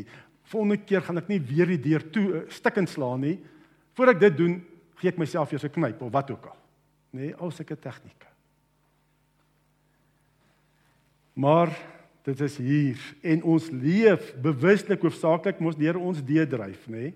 [0.49, 3.37] Volgende keer gaan ek nie weer die deur toe uh, stikkend slaan nie.
[3.99, 4.55] Voordat ek dit doen,
[5.01, 6.59] gee ek myself eers 'n knyp of wat ook al.
[7.11, 8.29] Nê, nee, al sulke tegnieke.
[11.35, 11.73] Maar
[12.23, 17.11] dit is hier en ons leef bewuslik hoofsaaklik mos deur ons deedryf, nê?
[17.11, 17.15] Nee.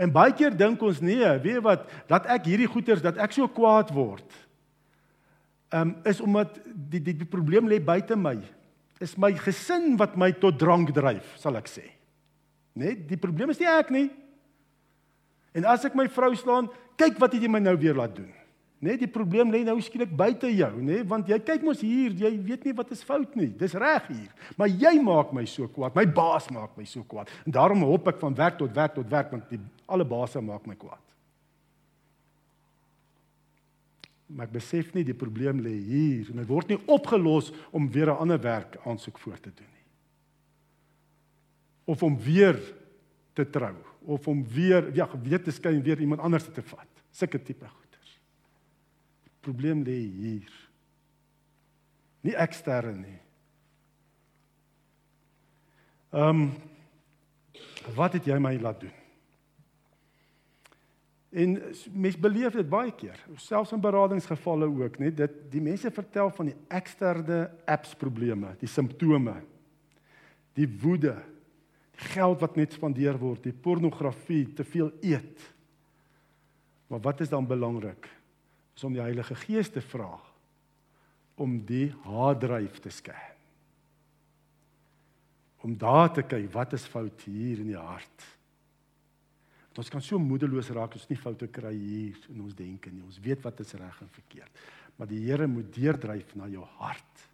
[0.00, 3.46] En baie keer dink ons nee, weet wat, dat ek hierdie goeters dat ek so
[3.46, 4.26] kwaad word.
[5.70, 8.36] Ehm um, is omdat die die die probleem lê buite my.
[9.02, 11.86] Is my gesin wat my tot drank dryf, sal ek sê.
[12.74, 14.08] Nee, die probleem is nie ek nie.
[15.54, 18.32] En as ek my vrou slaan, kyk wat het jy my nou weer laat doen.
[18.84, 22.12] Nee, die probleem lê nou skielik buite jou, nê, nee, want jy kyk mos hier,
[22.20, 23.48] jy weet nie wat is fout nie.
[23.56, 24.50] Dis reg hier.
[24.60, 25.94] Maar jy maak my so kwaad.
[25.96, 27.30] My baas maak my so kwaad.
[27.46, 30.66] En daarom hop ek van werk tot werk tot werk want die alle baase maak
[30.68, 31.00] my kwaad.
[34.34, 38.10] Maar ek besef nie die probleem lê hier en dit word nie opgelos om weer
[38.10, 39.86] 'n ander werk aansoek voor te doen nie.
[41.84, 42.60] Of om weer
[43.34, 46.88] te trou of om weer ja, weer te skyn weer iemand anders te vat.
[47.14, 47.68] Sulke tipe
[49.44, 50.52] probleem lê hier.
[52.24, 53.20] Nie ekstern nie.
[56.14, 56.52] Ehm um,
[57.94, 58.92] wat het jy my laat doen?
[61.34, 61.56] En
[61.92, 66.48] mens beleef dit baie keer, selfs in beradingsgevalle ook, net dit die mense vertel van
[66.48, 69.34] die eksterne apps probleme, die simptome,
[70.56, 71.33] die woede, die
[71.94, 75.50] geld wat net spandeer word, die pornografie, te veel eet.
[76.90, 78.08] Maar wat is dan belangrik?
[78.74, 80.16] is om die Heilige Gees te vra
[81.34, 83.40] om die haardryf te skerp.
[85.66, 88.26] Om daar te kyk wat is fout hier in die hart.
[89.66, 92.92] Want ons kan so moedeloos raak as ons nie foute kry hier in ons denke
[92.92, 93.02] nie.
[93.02, 94.62] Ons weet wat is reg en verkeerd.
[94.94, 97.24] Maar die Here moet deurdryf na jou hart.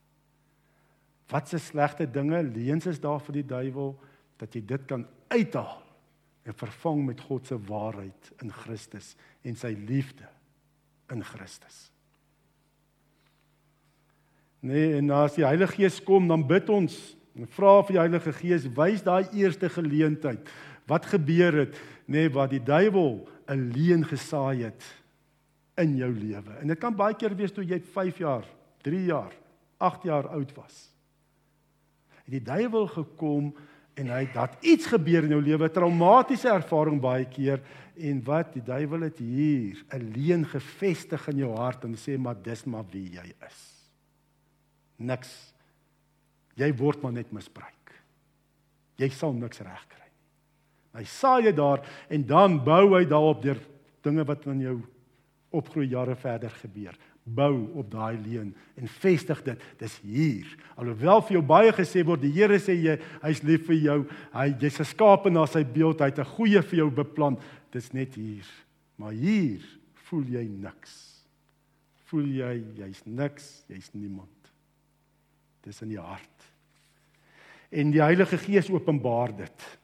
[1.29, 3.92] Wat se slegte dinge leuns is daar vir die duiwel
[4.40, 5.79] dat jy dit kan uithaal
[6.48, 9.14] en vervang met God se waarheid in Christus
[9.46, 10.26] en sy liefde
[11.12, 11.90] in Christus.
[14.61, 16.96] Nee, en as die Heilige Gees kom, dan bid ons
[17.38, 20.48] en vra vir die Heilige Gees, wys daai eerste geleentheid.
[20.90, 24.85] Wat gebeur het, nê, nee, wat die duiwel 'n leuen gesaai het
[25.79, 26.53] in jou lewe.
[26.61, 28.44] En dit kan baie keer wees toe jy 5 jaar,
[28.83, 29.33] 3 jaar,
[29.79, 30.90] 8 jaar oud was.
[32.24, 33.55] Het die duiwel gekom
[34.00, 37.60] en hy dat iets gebeur in jou lewe, traumatiese ervaring baie keer
[38.00, 42.36] en wat die duiwel het hier 'n leuen gevestig in jou hart en sê maar
[42.42, 43.60] dis maar wie jy is.
[44.96, 45.52] Niks.
[46.56, 47.92] Jy word maar net misbruik.
[48.96, 51.00] Jy sal niks reg kry nie.
[51.00, 53.60] Hy saai jy daar en dan bou hy daarop deur
[54.02, 54.82] dinge wat in jou
[55.50, 56.96] opgroei jare verder gebeur
[57.35, 59.62] bou op daai leuen en vestig dit.
[59.79, 60.47] Dis hier.
[60.81, 63.99] Alhoewel vir jou baie gesê word die Here sê jy hy's lief vir jou.
[64.35, 66.01] Hy jy's geskape na sy beeld.
[66.01, 67.38] Hy het 'n goeie vir jou beplan.
[67.73, 68.47] Dis net hier.
[68.97, 69.61] Maar hier
[70.09, 71.25] voel jy niks.
[72.11, 74.51] Voel jy jy's niks, jy's niemand.
[75.62, 76.29] Dis in die hart.
[77.71, 79.79] En die Heilige Gees openbaar dit.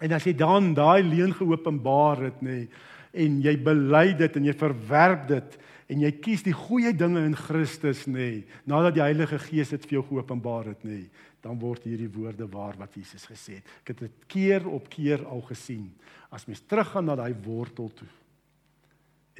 [0.00, 2.68] En as jy dan daai leuen geopenbaar het nê nee,
[3.12, 5.56] en jy bely dit en jy verwerp dit
[5.92, 9.84] en jy kies die goeie dinge in Christus nê, nee, nadat die Heilige Gees dit
[9.88, 13.70] vir jou geopenbaar het nê, nee, dan word hierdie woorde waar wat Jesus gesê het.
[13.82, 15.88] Ek het dit keer op keer al gesien.
[16.30, 18.08] As mens teruggaan na daai wortel toe.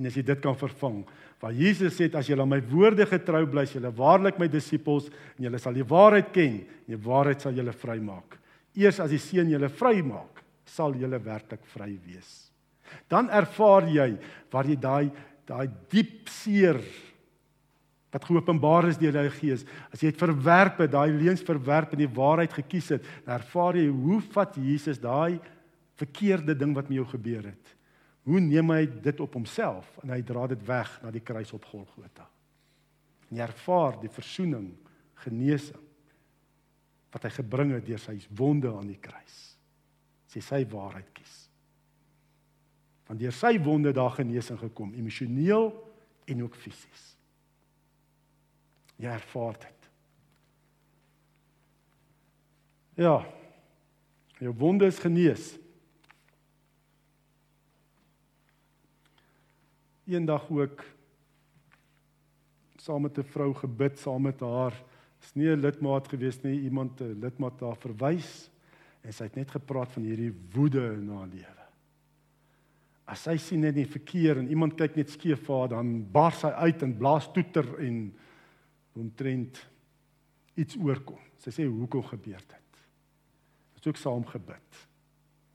[0.00, 1.02] En as jy dit kan vervang,
[1.42, 5.46] waar Jesus sê as julle aan my woorde getrou bly, julle waarlik my disippels en
[5.46, 8.38] julle sal die waarheid ken en die waarheid sal julle vrymaak.
[8.78, 12.32] Eers as die Seun julle vrymaak, sal julle werklik vry wees.
[13.08, 14.08] Dan ervaar jy
[14.52, 15.10] waar jy daai
[15.52, 16.80] daai diep seer
[18.12, 19.62] wat geopenbaar is deur die Heilige Gees.
[19.88, 23.86] As jy dit verwerp daai leuns verwerp en die waarheid gekies het, dan ervaar jy
[23.88, 25.40] hoe vat Jesus daai
[26.00, 27.72] verkeerde ding wat met jou gebeur het.
[28.28, 31.64] Hoe neem hy dit op homself en hy dra dit weg na die kruis op
[31.70, 32.28] Golgotha.
[33.30, 34.68] En jy ervaar die verzoening,
[35.24, 35.88] genesing
[37.12, 39.38] wat hy gebring het deur sy wonde aan die kruis.
[40.32, 41.41] Sy sy waarheid kies
[43.12, 45.68] want deur sy wonde daar genesing gekom emosioneel
[46.24, 47.10] en ook fisies
[49.02, 49.86] Jy ervaar dit.
[53.02, 53.16] Ja.
[54.38, 55.56] Jou wonde is genees.
[60.06, 60.84] Eendag ook
[62.78, 64.74] saam met 'n vrou gebid saam met haar.
[65.22, 68.50] Is nie 'n lidmaat gewees nie, iemand 'n lidmaat daar verwys
[69.00, 71.61] en sy het net gepraat van hierdie woede in haar lewe.
[73.10, 76.42] As sy sien net die verkeer en iemand kyk net skeef vir haar, dan bars
[76.44, 77.98] sy uit en blaas toeter en
[78.98, 79.58] omtrent
[80.54, 81.20] iets oorkom.
[81.42, 82.82] Sy sê hoekom gebeur dit?
[83.72, 84.82] Ons het ook saam gebid.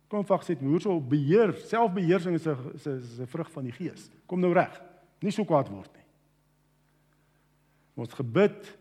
[0.08, 4.10] Kom vak sê hoe so beheer, selfbeheersing is 'n is 'n vrug van die gees.
[4.26, 4.82] Kom nou reg.
[5.22, 6.06] Nie so kwaad word nie.
[7.96, 8.78] Ons gebid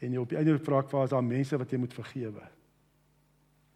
[0.00, 2.48] en jy op die einde vra ek vir as daar mense wat jy moet vergewe.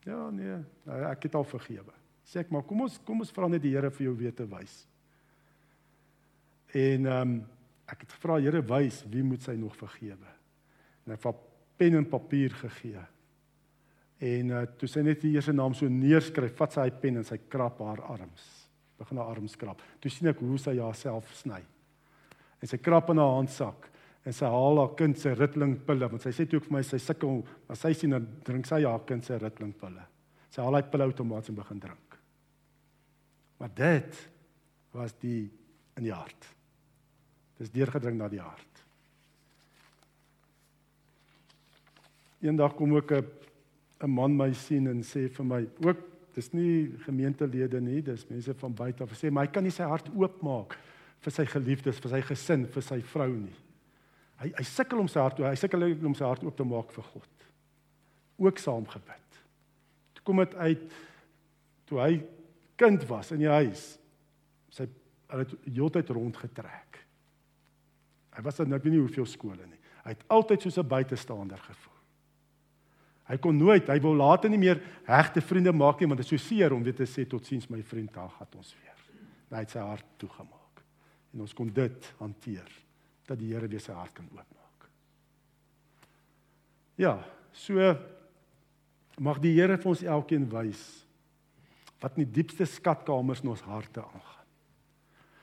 [0.05, 1.93] Ja, nee, ek het al vergewe.
[2.27, 4.47] Sê ek maar kom ons kom ons vra net die Here vir jou weer te
[4.49, 4.83] wys.
[6.73, 7.41] En ehm um,
[7.93, 10.31] ek het gevra Here wys wie moet sy nog vergewe.
[11.05, 11.43] En ek het
[11.77, 13.03] pen en papier gegee.
[14.23, 17.27] En uh, toe sy net die eerste naam so neerskryf, vat sy hy pen en
[17.27, 18.45] sy krap haar arms.
[19.03, 19.83] Begin haar arms krap.
[20.01, 21.59] Toe sien ek hoe sy haarself sny.
[22.63, 23.89] En sy krap in haar handsak
[24.23, 27.01] en sy haal haar kind se rittlingpille want sy sê toe ook vir my sy
[27.03, 27.41] sukkel
[27.73, 30.07] as sy sien dan drink sy haar kind se rittlingpille.
[30.55, 32.12] Sy haal hy pille outomaties en begin drink.
[33.63, 34.17] Maar dit
[34.91, 35.47] was die
[35.95, 36.49] in die hart.
[37.61, 38.81] Dis deurgedring na die hart.
[42.43, 43.27] Eendag kom ook 'n
[44.03, 46.01] 'n man my sien en sê vir my ook
[46.35, 49.83] dis nie gemeentelede nie, dis mense van buite af sê maar hy kan nie sy
[49.83, 50.77] hart oopmaak
[51.21, 53.57] vir sy geliefdes, vir sy gesin, vir sy vrou nie.
[54.37, 56.91] Hy hy sukkel om sy hart toe, hy sukkel om sy hart oop te maak
[56.91, 57.29] vir God.
[58.39, 59.43] Ook saam gebid.
[60.15, 60.93] Toe kom dit uit
[61.87, 62.42] toe hy
[62.83, 63.85] kind was in die huis.
[64.73, 64.89] Sy
[65.33, 66.99] hulle het heeltyd rondgetrek.
[68.33, 69.81] Hy was dan ek weet nie hoeveel skole nie.
[70.03, 71.99] Hy het altyd soos 'n buitestander gevoel.
[73.29, 76.41] Hy kon nooit, hy wou later nie meer regte vriende maak nie want dit is
[76.41, 78.99] so seer om weer te sê totsiens my vriend, daar gaan ons weer.
[79.51, 80.83] Hy het sy hart toegemaak.
[81.33, 82.69] En ons kon dit hanteer
[83.27, 84.89] dat die Here weer sy hart kan oopmaak.
[86.97, 87.97] Ja, so
[89.19, 91.02] mag die Here vir ons elkeen wys
[92.03, 94.49] wat in die diepste skatkamers in ons harte aangaan.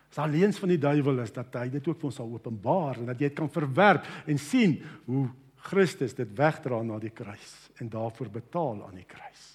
[0.09, 3.11] As alleen van die duiwel is dat hy dit ook vir ons sal openbaar en
[3.11, 5.27] dat jy dit kan verwerp en sien hoe
[5.69, 9.45] Christus dit wegdra na die kruis en daarvoor betaal aan die kruis.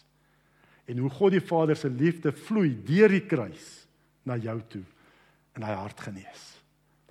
[0.87, 3.87] En hoe God die Vader se liefde vloei deur die kruis
[4.29, 4.85] na jou toe
[5.57, 6.45] in hy hart genees.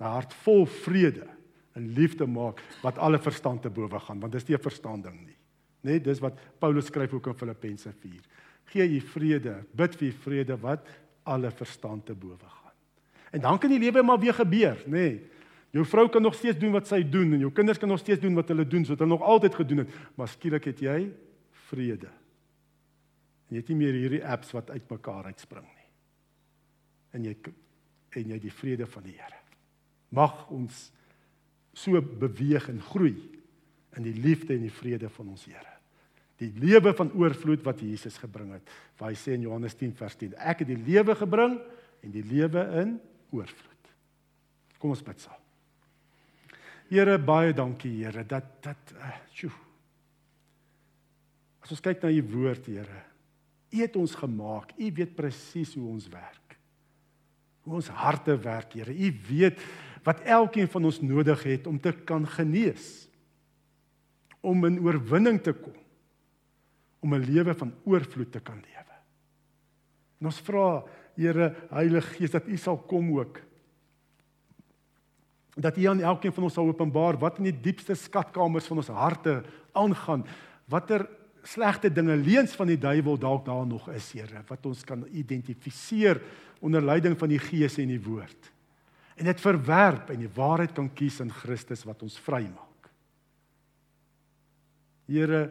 [0.00, 1.26] 'n hart vol vrede
[1.74, 5.38] en liefde maak wat alle verstand te bowe gaan want dis nie 'n verstanding nie.
[5.82, 8.20] Net dis wat Paulus skryf ook in Filippense 4.
[8.72, 10.88] Gee jy vrede, bid vir vrede wat
[11.24, 12.74] alle verstand te bowe gaan.
[13.34, 14.90] En dan kan die lewe maar weer gebeur, nê?
[14.90, 15.22] Nee.
[15.74, 18.22] Jou vrou kan nog steeds doen wat sy doen en jou kinders kan nog steeds
[18.22, 20.98] doen wat hulle doen, wat hulle nog altyd gedoen het, maar skielik het jy
[21.66, 22.10] vrede.
[23.48, 25.88] En jy het nie meer hierdie apps wat uitmekaar uitspring nie.
[27.18, 27.34] En jy
[28.14, 29.40] en jy die vrede van die Here.
[30.14, 30.84] Mag ons
[31.74, 33.16] so beweeg en groei
[33.98, 35.73] in die liefde en die vrede van ons Here.
[36.44, 38.74] Die lewe van oorvloed wat Jesus gebring het.
[39.00, 41.56] Waar hy sê in Johannes 10 vers 10, ek het die lewe gebring
[42.04, 42.98] en die lewe in
[43.32, 43.72] oorvloed.
[44.78, 45.40] Kom ons bid saam.
[46.92, 49.52] Here baie dankie Here dat dat uh, sjoe.
[51.64, 53.00] As ons kyk na u woord Here,
[53.72, 54.74] u het ons gemaak.
[54.76, 56.58] U weet presies hoe ons werk.
[57.64, 58.92] Hoe ons harte werk Here.
[58.92, 59.62] U weet
[60.04, 63.08] wat elkeen van ons nodig het om te kan genees.
[64.44, 65.78] Om in oorwinning te kom.
[67.04, 68.94] Om 'n lewe van oorvloed te kan lewe.
[70.20, 73.40] En ons vra Here Heilige Gees dat U sal kom ook.
[75.54, 78.88] Dat U aan elkeen van ons sal openbaar wat in die diepste skatkamers van ons
[78.88, 80.24] harte aangaan.
[80.66, 81.08] Watter
[81.42, 86.22] slegte dinge leuns van die duiwel dalk daar nog is, Here, wat ons kan identifiseer
[86.60, 88.54] onder leiding van die Gees en die woord
[89.14, 92.88] en dit verwerp en die waarheid kan kies in Christus wat ons vrymaak.
[95.06, 95.42] Here,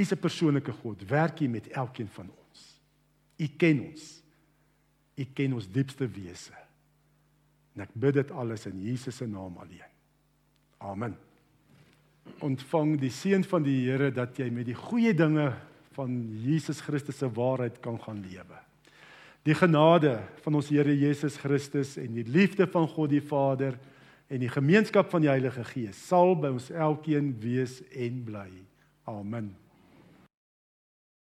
[0.00, 1.08] U is 'n persoonlike God.
[1.08, 2.80] Werk U met elkeen van ons.
[3.36, 4.22] U ken ons.
[5.14, 6.56] U ken ons diepste wese.
[7.74, 9.92] En ek bid dit alles in Jesus se naam alleen.
[10.78, 11.16] Amen.
[12.38, 15.52] Ontvang die seën van die Here dat jy met die goeie dinge
[15.92, 18.56] van Jesus Christus se waarheid kan gaan lewe.
[19.42, 23.78] Die genade van ons Here Jesus Christus en die liefde van God die Vader
[24.28, 28.48] en die gemeenskap van die Heilige Gees sal by ons elkeen wees en bly.
[29.04, 29.59] Amen.